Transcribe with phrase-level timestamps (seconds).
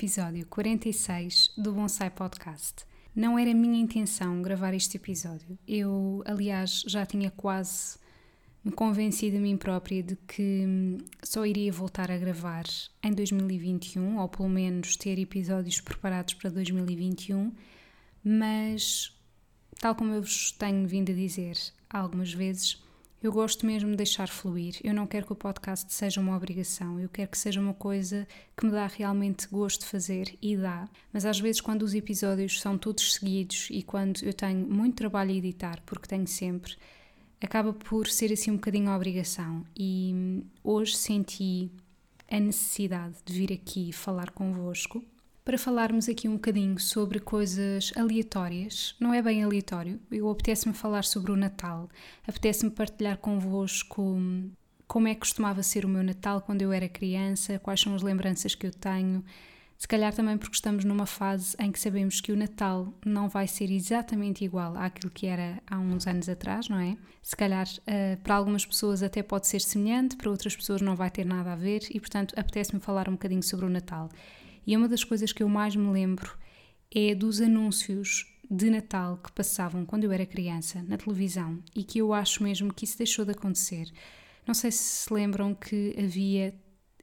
[0.00, 2.86] Episódio 46 do Bonsai Podcast.
[3.14, 5.58] Não era minha intenção gravar este episódio.
[5.68, 7.98] Eu, aliás, já tinha quase
[8.64, 12.64] me convencido a mim própria de que hum, só iria voltar a gravar
[13.02, 17.52] em 2021, ou pelo menos ter episódios preparados para 2021,
[18.24, 19.14] mas,
[19.78, 21.58] tal como eu vos tenho vindo a dizer
[21.90, 22.82] algumas vezes,
[23.22, 24.80] eu gosto mesmo de deixar fluir.
[24.82, 26.98] Eu não quero que o podcast seja uma obrigação.
[26.98, 30.88] Eu quero que seja uma coisa que me dá realmente gosto de fazer e dá.
[31.12, 35.30] Mas às vezes, quando os episódios são todos seguidos e quando eu tenho muito trabalho
[35.30, 36.76] a editar, porque tenho sempre,
[37.42, 39.66] acaba por ser assim um bocadinho a obrigação.
[39.76, 41.70] E hum, hoje senti
[42.30, 45.04] a necessidade de vir aqui falar convosco
[45.50, 48.94] para falarmos aqui um bocadinho sobre coisas aleatórias.
[49.00, 51.88] Não é bem aleatório, eu apetece-me falar sobre o Natal,
[52.24, 54.16] apetece-me partilhar convosco
[54.86, 58.02] como é que costumava ser o meu Natal quando eu era criança, quais são as
[58.02, 59.24] lembranças que eu tenho.
[59.76, 63.48] Se calhar também porque estamos numa fase em que sabemos que o Natal não vai
[63.48, 66.96] ser exatamente igual àquilo que era há uns anos atrás, não é?
[67.20, 71.10] Se calhar uh, para algumas pessoas até pode ser semelhante, para outras pessoas não vai
[71.10, 74.08] ter nada a ver e, portanto, apetece-me falar um bocadinho sobre o Natal.
[74.66, 76.36] E uma das coisas que eu mais me lembro
[76.94, 81.98] é dos anúncios de Natal que passavam quando eu era criança na televisão e que
[82.00, 83.90] eu acho mesmo que isso deixou de acontecer.
[84.46, 86.52] Não sei se se lembram que havia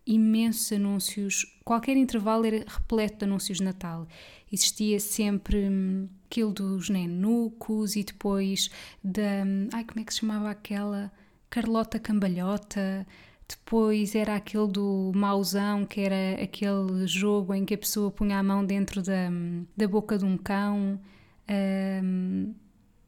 [0.05, 4.07] imensos anúncios, qualquer intervalo era repleto de anúncios de Natal.
[4.51, 8.69] Existia sempre hum, aquilo dos nenucos e depois
[9.03, 9.43] da.
[9.45, 11.11] Hum, ai, como é que se chamava aquela?
[11.49, 13.05] Carlota Cambalhota.
[13.47, 18.43] Depois era aquele do mauzão, que era aquele jogo em que a pessoa punha a
[18.43, 19.29] mão dentro da,
[19.75, 20.99] da boca de um cão.
[21.49, 22.53] Um,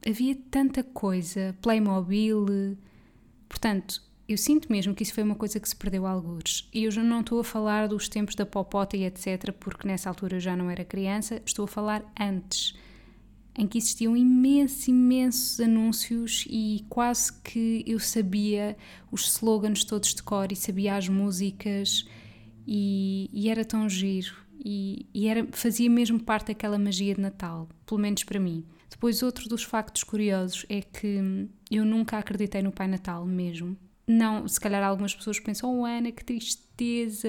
[0.06, 2.76] havia tanta coisa, Playmobil.
[3.48, 6.68] Portanto, eu sinto mesmo que isso foi uma coisa que se perdeu a algures.
[6.72, 10.08] E eu já não estou a falar dos tempos da popota e etc., porque nessa
[10.08, 12.74] altura eu já não era criança, estou a falar antes
[13.56, 18.76] em que existiam imensos, imensos anúncios e quase que eu sabia
[19.10, 22.06] os slogans todos de cor e sabia as músicas
[22.66, 24.34] e, e era tão giro
[24.64, 28.64] e, e, era, fazia mesmo parte daquela magia de Natal, pelo menos para mim.
[28.90, 33.76] Depois outro dos factos curiosos é que eu nunca acreditei no Pai Natal mesmo,
[34.10, 37.28] não, se calhar algumas pessoas pensam, oh Ana, que tristeza,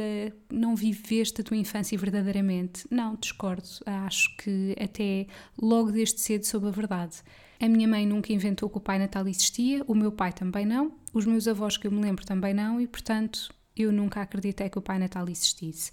[0.52, 2.88] não viveste a tua infância verdadeiramente.
[2.90, 3.68] Não, discordo.
[3.86, 5.28] Acho que até
[5.62, 7.18] logo desde cedo soube a verdade.
[7.60, 10.94] A minha mãe nunca inventou que o Pai Natal existia, o meu pai também não,
[11.14, 14.80] os meus avós que eu me lembro também não, e portanto eu nunca acreditei que
[14.80, 15.92] o Pai Natal existisse.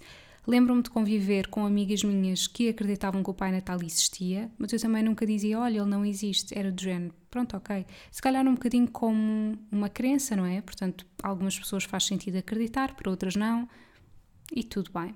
[0.49, 4.79] Lembro-me de conviver com amigas minhas que acreditavam que o Pai Natal existia, mas eu
[4.79, 7.85] também nunca dizia, olha, ele não existe, era do género, pronto, ok.
[8.09, 10.59] Se calhar um bocadinho como uma crença, não é?
[10.61, 13.69] Portanto, algumas pessoas faz sentido acreditar, para outras não,
[14.51, 15.13] e tudo bem.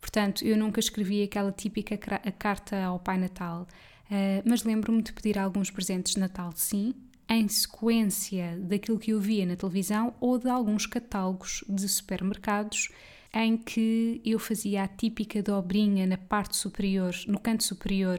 [0.00, 1.98] Portanto, eu nunca escrevi aquela típica
[2.38, 3.62] carta ao Pai Natal,
[4.04, 6.94] uh, mas lembro-me de pedir alguns presentes de Natal, sim,
[7.28, 12.88] em sequência daquilo que eu via na televisão ou de alguns catálogos de supermercados
[13.44, 18.18] em que eu fazia a típica dobrinha na parte superior, no canto superior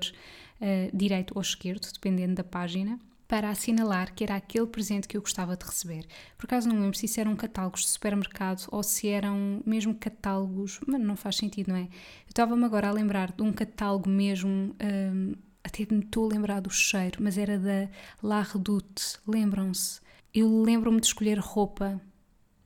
[0.61, 5.21] uh, direito ou esquerdo, dependendo da página, para assinalar que era aquele presente que eu
[5.21, 6.05] gostava de receber.
[6.37, 10.79] Por acaso não lembro se isso eram catálogos de supermercado ou se eram mesmo catálogos,
[10.87, 11.83] mas não faz sentido, não é?
[11.83, 16.61] Eu estava-me agora a lembrar de um catálogo mesmo, um, até me estou a lembrar
[16.61, 17.89] do cheiro, mas era da
[18.23, 19.99] La Redoute, lembram-se?
[20.33, 21.99] Eu lembro-me de escolher roupa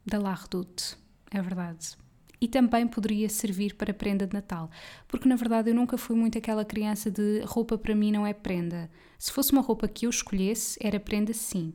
[0.05, 0.95] da La Redoute,
[1.31, 2.01] é verdade
[2.41, 4.69] e também poderia servir para prenda de Natal,
[5.07, 8.33] porque na verdade eu nunca fui muito aquela criança de roupa para mim não é
[8.33, 8.89] prenda.
[9.19, 11.71] Se fosse uma roupa que eu escolhesse, era prenda sim.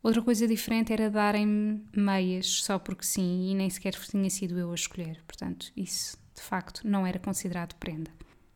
[0.00, 4.70] Outra coisa diferente era darem-me meias só porque sim e nem sequer tinha sido eu
[4.70, 5.20] a escolher.
[5.26, 8.12] Portanto, isso de facto não era considerado prenda.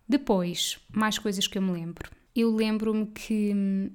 [0.08, 2.08] Depois, mais coisas que eu me lembro.
[2.36, 3.90] Eu lembro-me que hum,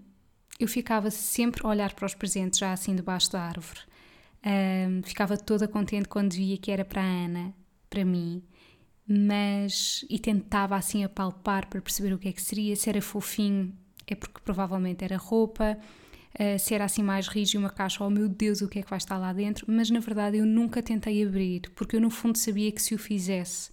[0.59, 3.79] eu ficava sempre a olhar para os presentes já assim debaixo da árvore
[4.45, 7.53] um, ficava toda contente quando via que era para a Ana,
[7.89, 8.43] para mim,
[9.07, 13.73] mas e tentava assim apalpar para perceber o que é que seria, se era fofinho,
[14.05, 15.77] é porque provavelmente era roupa.
[16.39, 18.89] uh, se era assim mais rígido uma caixa, oh meu Deus, o que é que
[18.89, 22.37] vai estar lá dentro, mas na verdade eu nunca tentei abrir, porque eu no fundo
[22.37, 23.71] sabia que se o fizesse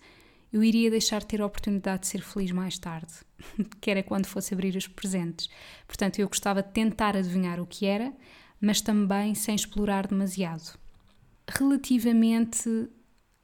[0.55, 3.13] eu iria deixar de ter a oportunidade de ser feliz mais tarde,
[3.81, 5.51] que era quando fosse abrir os presentes.
[5.85, 8.13] Portanto, eu gostava de tentar adivinhar o que era,
[8.65, 10.79] mas também sem explorar demasiado.
[11.47, 12.89] Relativamente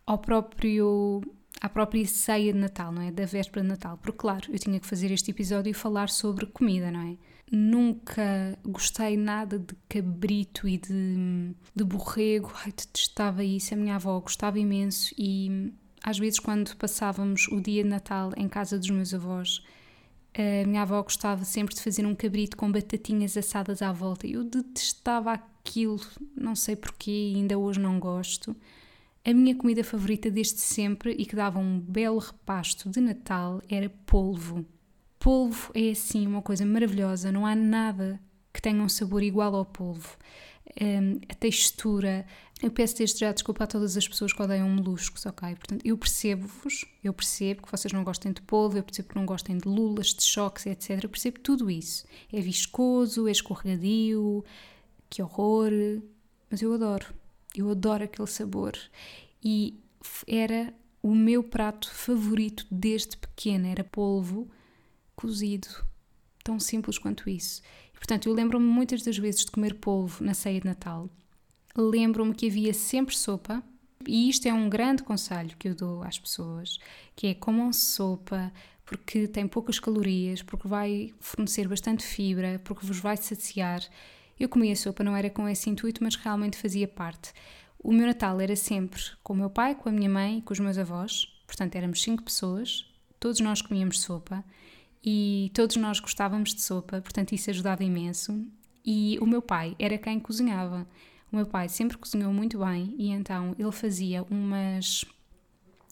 [0.07, 1.21] ao próprio
[1.61, 3.11] à própria ceia de Natal, não é?
[3.11, 3.99] Da véspera de Natal.
[3.99, 7.17] Porque, claro, eu tinha que fazer este episódio e falar sobre comida, não é?
[7.53, 12.51] Nunca gostei nada de cabrito e de, de borrego.
[12.65, 13.75] Ai, detestava isso.
[13.75, 15.71] A minha avó gostava imenso e
[16.03, 19.63] às vezes quando passávamos o dia de Natal em casa dos meus avós,
[20.35, 24.27] a minha avó gostava sempre de fazer um cabrito com batatinhas assadas à volta.
[24.27, 26.01] Eu detestava aquilo,
[26.37, 28.55] não sei porquê, ainda hoje não gosto.
[29.25, 33.91] A minha comida favorita desde sempre e que dava um belo repasto de Natal era
[34.07, 34.65] polvo.
[35.19, 38.19] Polvo é assim uma coisa maravilhosa, não há nada
[38.53, 40.17] que tenha um sabor igual ao polvo.
[40.81, 42.25] Um, a textura.
[42.63, 45.55] Eu peço desde já desculpa a todas as pessoas que odeiam moluscos, ok?
[45.55, 49.25] Portanto, eu percebo-vos, eu percebo que vocês não gostem de polvo, eu percebo que não
[49.25, 51.03] gostem de lulas, de choques, etc.
[51.03, 52.07] Eu percebo tudo isso.
[52.31, 54.45] É viscoso, é escorregadio,
[55.09, 55.71] que horror,
[56.51, 57.07] mas eu adoro.
[57.57, 58.77] Eu adoro aquele sabor.
[59.43, 59.81] E
[60.27, 64.51] era o meu prato favorito desde pequena, era polvo
[65.17, 65.69] cozido.
[66.45, 67.63] Tão simples quanto isso.
[67.95, 71.09] E, portanto, eu lembro-me muitas das vezes de comer polvo na ceia de Natal.
[71.77, 73.63] Lembro-me que havia sempre sopa,
[74.07, 76.79] e isto é um grande conselho que eu dou às pessoas,
[77.15, 78.53] que é comam sopa,
[78.85, 83.83] porque tem poucas calorias, porque vai fornecer bastante fibra, porque vos vai saciar.
[84.39, 87.33] Eu comia sopa, não era com esse intuito, mas realmente fazia parte.
[87.79, 90.53] O meu Natal era sempre com o meu pai, com a minha mãe e com
[90.53, 92.85] os meus avós, portanto éramos cinco pessoas,
[93.19, 94.45] todos nós comíamos sopa
[95.05, 98.47] e todos nós gostávamos de sopa, portanto isso ajudava imenso.
[98.85, 100.87] E o meu pai era quem cozinhava.
[101.33, 105.05] O meu pai sempre cozinhou muito bem e então ele fazia umas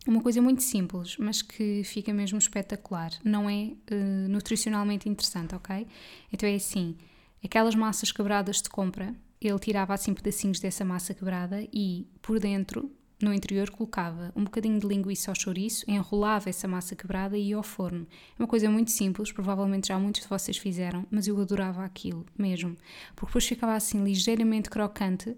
[0.06, 3.12] uma coisa muito simples, mas que fica mesmo espetacular.
[3.22, 5.86] Não é uh, nutricionalmente interessante, ok?
[6.32, 6.96] Então é assim:
[7.44, 12.90] aquelas massas quebradas de compra, ele tirava assim pedacinhos dessa massa quebrada e por dentro,
[13.20, 17.56] no interior, colocava um bocadinho de linguiça ao chouriço, enrolava essa massa quebrada e ia
[17.56, 18.06] ao forno.
[18.38, 22.24] É uma coisa muito simples, provavelmente já muitos de vocês fizeram, mas eu adorava aquilo
[22.36, 22.76] mesmo,
[23.14, 25.36] porque depois ficava assim ligeiramente crocante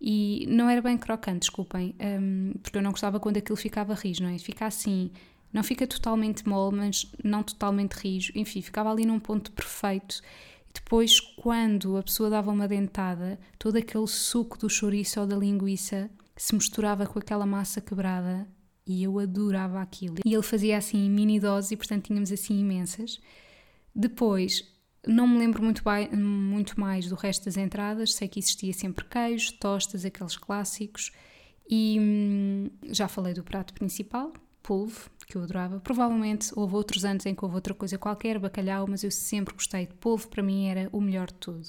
[0.00, 4.22] e não era bem crocante, desculpem, um, porque eu não gostava quando aquilo ficava rijo,
[4.22, 4.38] não é?
[4.38, 5.10] Fica assim,
[5.52, 10.22] não fica totalmente mole, mas não totalmente rijo, enfim, ficava ali num ponto perfeito
[10.74, 16.10] depois, quando a pessoa dava uma dentada, todo aquele suco do chouriço ou da linguiça
[16.38, 18.48] se misturava com aquela massa quebrada
[18.86, 20.16] e eu adorava aquilo.
[20.24, 23.20] E ele fazia assim mini doses e, portanto, tínhamos assim imensas.
[23.94, 24.64] Depois,
[25.06, 29.04] não me lembro muito, bem, muito mais do resto das entradas, sei que existia sempre
[29.04, 31.12] queijo, tostas, aqueles clássicos.
[31.68, 34.32] E hum, já falei do prato principal,
[34.62, 35.80] polvo, que eu adorava.
[35.80, 39.86] Provavelmente houve outros anos em que houve outra coisa qualquer, bacalhau, mas eu sempre gostei
[39.86, 41.68] de polvo, para mim era o melhor de tudo.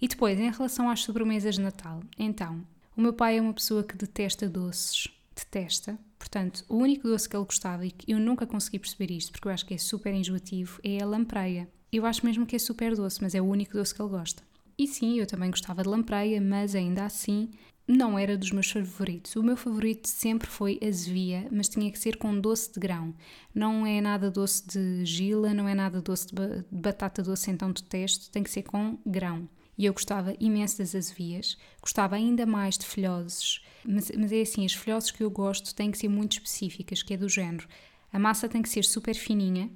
[0.00, 2.64] E depois, em relação às sobremesas de Natal, então,
[2.96, 5.98] o meu pai é uma pessoa que detesta doces, detesta.
[6.18, 9.48] Portanto, o único doce que ele gostava e que eu nunca consegui perceber isto, porque
[9.48, 11.68] eu acho que é super enjoativo, é a lampreia.
[11.92, 14.42] Eu acho mesmo que é super doce, mas é o único doce que ele gosta.
[14.76, 17.50] E sim, eu também gostava de lampreia, mas ainda assim
[17.86, 19.36] não era dos meus favoritos.
[19.36, 23.14] O meu favorito sempre foi a zevia, mas tinha que ser com doce de grão.
[23.54, 28.30] Não é nada doce de gila, não é nada doce de batata doce, então detesto,
[28.30, 29.48] tem que ser com grão.
[29.76, 34.64] E eu gostava imenso das azevias, gostava ainda mais de filhoses, mas, mas é assim,
[34.64, 37.66] as filhoses que eu gosto têm que ser muito específicas, que é do género.
[38.12, 39.70] A massa tem que ser super fininha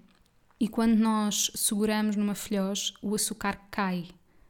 [0.61, 4.07] e quando nós seguramos numa filhose, o açúcar cai.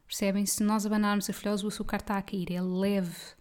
[0.07, 0.47] Percebem?
[0.47, 3.38] Se nós abanarmos a filhose, o açúcar está a cair, é leve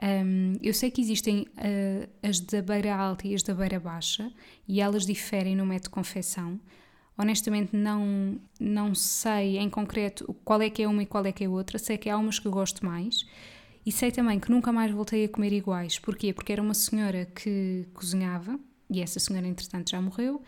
[0.00, 4.30] um, eu sei que existem uh, as da beira alta e as da beira baixa
[4.66, 6.60] e elas diferem no método de confecção.
[7.18, 11.42] Honestamente, não, não sei em concreto qual é que é uma e qual é que
[11.42, 11.76] é outra.
[11.76, 13.26] Sei que há umas que eu gosto mais
[13.84, 15.98] e sei também que nunca mais voltei a comer iguais.
[15.98, 16.32] Porquê?
[16.32, 18.58] Porque era uma senhora que cozinhava
[18.88, 20.40] e essa senhora, entretanto, já morreu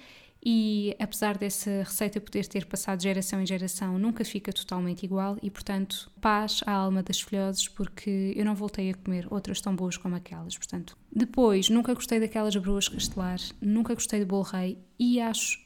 [0.45, 5.51] e apesar dessa receita poder ter passado geração em geração, nunca fica totalmente igual e,
[5.51, 9.99] portanto, paz à alma das filhoses, porque eu não voltei a comer outras tão boas
[9.99, 10.97] como aquelas, portanto.
[11.15, 15.59] Depois, nunca gostei daquelas broas castelar, nunca gostei de bolo rei e acho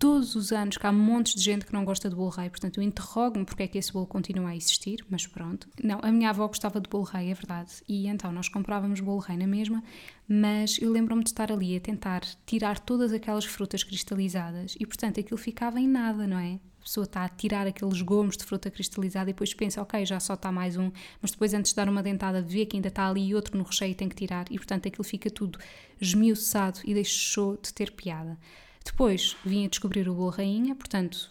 [0.00, 2.78] todos os anos que há montes de gente que não gosta de bolo rei, portanto
[2.78, 5.68] eu interrogo-me porque é que esse bolo continua a existir, mas pronto.
[5.84, 9.18] Não, a minha avó gostava de bolo rei, é verdade, e então nós comprávamos bolo
[9.18, 9.84] rei na mesma,
[10.26, 15.20] mas eu lembro-me de estar ali a tentar tirar todas aquelas frutas cristalizadas e portanto
[15.20, 16.58] aquilo ficava em nada, não é?
[16.80, 20.18] A pessoa está a tirar aqueles gomos de fruta cristalizada e depois pensa, ok, já
[20.18, 20.90] só está mais um,
[21.20, 23.90] mas depois antes de dar uma dentada vê que ainda está ali outro no recheio
[23.90, 25.58] e tem que tirar e portanto aquilo fica tudo
[26.00, 28.38] esmiuçado e deixou de ter piada.
[28.84, 31.30] Depois vim a descobrir o bolo rainha, portanto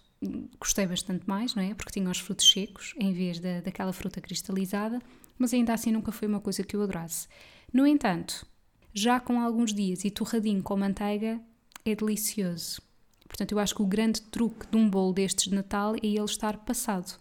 [0.59, 1.73] gostei bastante mais, não é?
[1.73, 5.01] Porque tinha os frutos secos em vez da, daquela fruta cristalizada,
[5.37, 7.27] mas ainda assim nunca foi uma coisa que eu adorasse.
[7.71, 8.45] No entanto,
[8.93, 11.39] já com alguns dias e torradinho com manteiga,
[11.85, 12.81] é delicioso.
[13.27, 16.25] Portanto, eu acho que o grande truque de um bolo destes de Natal é ele
[16.25, 17.17] estar passado.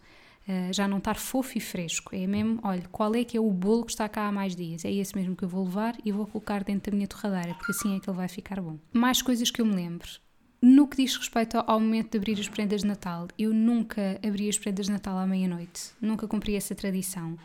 [0.48, 2.16] Uh, já não estar fofo e fresco.
[2.16, 4.82] É mesmo, olha, qual é que é o bolo que está cá há mais dias?
[4.82, 7.72] É esse mesmo que eu vou levar e vou colocar dentro da minha torradeira, porque
[7.72, 8.78] assim é que ele vai ficar bom.
[8.90, 10.08] Mais coisas que eu me lembro.
[10.60, 14.48] No que diz respeito ao momento de abrir as prendas de Natal, eu nunca abri
[14.48, 15.90] as prendas de Natal à meia-noite.
[16.00, 17.38] Nunca cumpri essa tradição.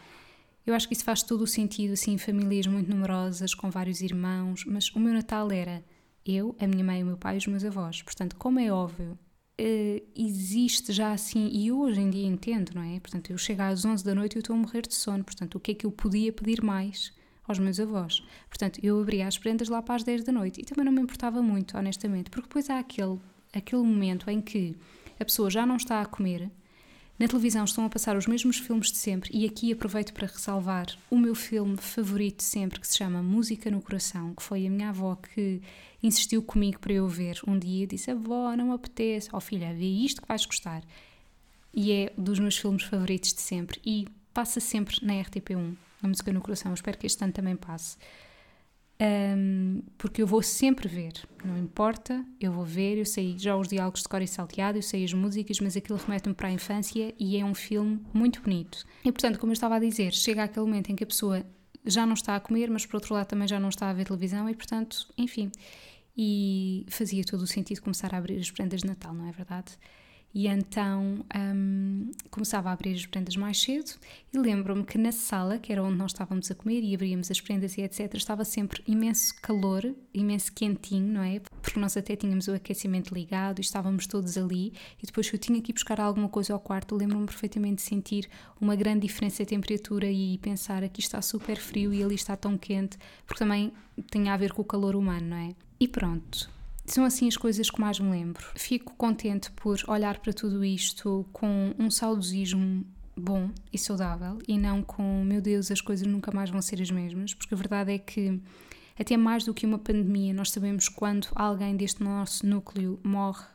[0.66, 4.64] Eu acho que isso faz todo o sentido, assim, famílias muito numerosas, com vários irmãos,
[4.66, 5.84] mas o meu Natal era
[6.26, 8.02] eu, a minha mãe, o meu pai e os meus avós.
[8.02, 9.20] Portanto, como é óbvio,
[9.60, 13.00] uh, existe já assim, e hoje em dia entendo, não é?
[13.00, 15.24] Portanto, eu chego às 11 da noite e eu estou a morrer de sono.
[15.24, 17.14] Portanto, o que é que eu podia pedir mais
[17.48, 18.24] aos meus avós?
[18.50, 21.02] Portanto, eu abria as prendas lá para as 10 da noite e também não me
[21.02, 23.20] importava muito, honestamente, porque depois há aquele,
[23.54, 24.76] aquele momento em que
[25.20, 26.52] a pessoa já não está a comer
[27.20, 30.88] na televisão estão a passar os mesmos filmes de sempre e aqui aproveito para ressalvar
[31.12, 34.70] o meu filme favorito de sempre que se chama Música no Coração, que foi a
[34.70, 35.62] minha avó que
[36.02, 39.42] insistiu comigo para eu ver um dia e disse: Avó, não me apetece, ó oh,
[39.42, 40.84] filha, vê isto que vais gostar.
[41.74, 46.34] E é dos meus filmes favoritos de sempre e passa sempre na RTP1, a Música
[46.34, 46.72] no Coração.
[46.72, 47.96] Eu espero que este ano também passe
[49.04, 53.68] um, porque eu vou sempre ver, não importa, eu vou ver, eu sei já os
[53.68, 57.14] diálogos de cor e salteado, eu sei as músicas, mas aquilo remete-me para a infância
[57.20, 58.86] e é um filme muito bonito.
[59.04, 61.46] E portanto, como eu estava a dizer, chega aquele momento em que a pessoa
[61.86, 64.06] já não está a comer, mas por outro lado também já não está a ver
[64.06, 65.52] televisão e portanto, enfim,
[66.16, 69.74] e fazia todo o sentido começar a abrir as prendas de Natal, não é verdade?
[70.34, 73.92] E então um, começava a abrir as prendas mais cedo
[74.34, 77.40] e lembro-me que na sala, que era onde nós estávamos a comer e abríamos as
[77.40, 81.40] prendas e etc., estava sempre imenso calor, imenso quentinho, não é?
[81.62, 84.74] Porque nós até tínhamos o aquecimento ligado e estávamos todos ali.
[85.02, 88.28] E depois eu tinha que ir buscar alguma coisa ao quarto, lembro-me perfeitamente de sentir
[88.60, 92.58] uma grande diferença de temperatura e pensar aqui está super frio e ali está tão
[92.58, 92.98] quente,
[93.28, 93.72] porque também
[94.12, 95.50] tinha a ver com o calor humano, não é?
[95.80, 96.50] E pronto,
[96.86, 98.46] são assim as coisas que mais me lembro.
[98.56, 102.86] Fico contente por olhar para tudo isto com um saudosismo
[103.16, 106.92] bom e saudável e não com, meu Deus, as coisas nunca mais vão ser as
[106.92, 108.42] mesmas, porque a verdade é que,
[109.00, 113.46] até mais do que uma pandemia, nós sabemos quando alguém deste nosso núcleo morre,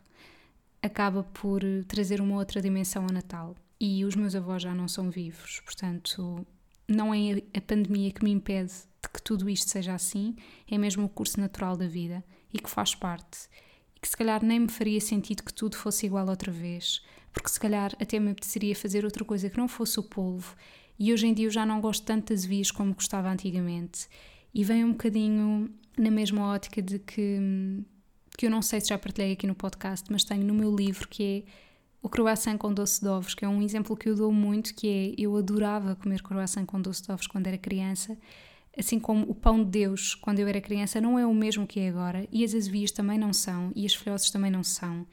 [0.82, 3.56] acaba por trazer uma outra dimensão ao Natal.
[3.80, 6.44] E os meus avós já não são vivos, portanto,
[6.88, 10.34] não é a pandemia que me impede de que tudo isto seja assim,
[10.68, 13.48] é mesmo o curso natural da vida e que faz parte.
[13.96, 17.02] E que se calhar nem me faria sentido que tudo fosse igual outra vez,
[17.32, 20.54] porque se calhar até me apeteceria fazer outra coisa que não fosse o polvo.
[20.98, 24.08] E hoje em dia eu já não gosto tanto das vias como gostava antigamente.
[24.52, 27.38] E vem um bocadinho na mesma ótica de que,
[28.36, 31.06] que eu não sei se já partilhei aqui no podcast, mas tenho no meu livro
[31.08, 31.68] que é
[32.02, 34.88] o croissant com doce de ovos, que é um exemplo que eu dou muito, que
[34.88, 38.16] é eu adorava comer croissant com doce de ovos quando era criança
[38.78, 41.80] Assim como o pão de Deus, quando eu era criança, não é o mesmo que
[41.80, 45.04] é agora, e as azevias também não são, e as folhosas também não são.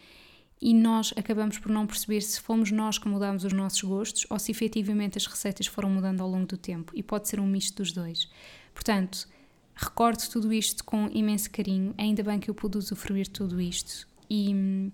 [0.61, 4.39] E nós acabamos por não perceber se fomos nós que mudamos os nossos gostos ou
[4.39, 6.93] se efetivamente as receitas foram mudando ao longo do tempo.
[6.95, 8.29] E pode ser um misto dos dois.
[8.73, 9.27] Portanto,
[9.75, 11.93] recordo tudo isto com imenso carinho.
[11.97, 14.07] Ainda bem que eu pude usufruir tudo isto.
[14.29, 14.91] E,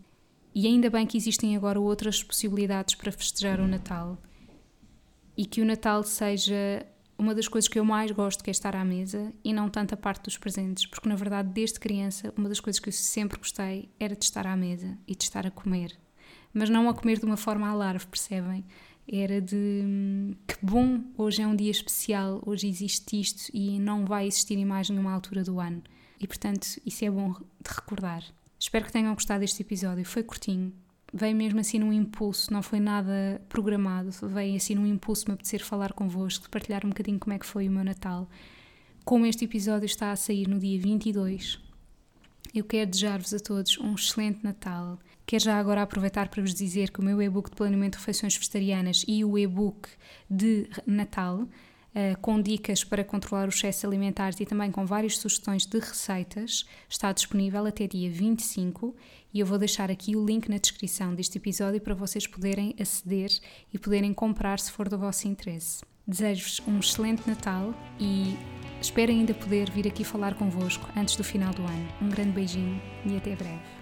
[0.53, 4.17] e ainda bem que existem agora outras possibilidades para festejar o Natal.
[5.37, 6.85] E que o Natal seja
[7.21, 9.93] uma das coisas que eu mais gosto que é estar à mesa e não tanto
[9.93, 13.37] a parte dos presentes, porque na verdade, desde criança, uma das coisas que eu sempre
[13.37, 15.95] gostei era de estar à mesa e de estar a comer.
[16.51, 18.65] Mas não a comer de uma forma alarve, percebem?
[19.07, 24.03] Era de hum, que bom, hoje é um dia especial, hoje existe isto e não
[24.03, 25.83] vai existir em mais nenhuma altura do ano.
[26.19, 28.23] E portanto, isso é bom de recordar.
[28.59, 30.03] Espero que tenham gostado deste episódio.
[30.05, 30.73] Foi curtinho,
[31.13, 35.63] veio mesmo assim num impulso, não foi nada programado, veio assim num impulso me apetecer
[35.63, 38.29] falar convosco, partilhar um bocadinho como é que foi o meu Natal.
[39.03, 41.59] Como este episódio está a sair no dia 22,
[42.53, 44.99] eu quero desejar-vos a todos um excelente Natal.
[45.25, 48.35] Quero já agora aproveitar para vos dizer que o meu e-book de planeamento de refeições
[48.35, 49.89] vegetarianas e o e-book
[50.29, 51.47] de Natal
[51.95, 56.65] uh, com dicas para controlar os excessos alimentares e também com várias sugestões de receitas,
[56.89, 58.95] está disponível até dia 25
[59.33, 63.31] e eu vou deixar aqui o link na descrição deste episódio para vocês poderem aceder
[63.73, 65.83] e poderem comprar se for do vosso interesse.
[66.07, 68.35] Desejo-vos um excelente Natal e
[68.81, 71.87] espero ainda poder vir aqui falar convosco antes do final do ano.
[72.01, 73.80] Um grande beijinho e até breve.